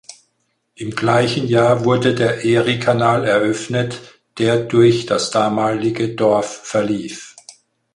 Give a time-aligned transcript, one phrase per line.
[0.73, 4.01] Im gleichen Jahr wurde der Eriekanal eröffnet,
[4.39, 7.35] der durch das damalige Dorf verlief.